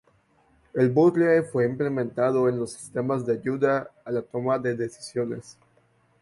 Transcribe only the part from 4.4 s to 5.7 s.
de decisiones.